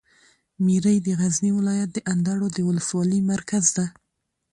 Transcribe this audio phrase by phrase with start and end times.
[0.65, 3.85] میری د غزني ولایت د اندړو د ولسوالي مرکز ده.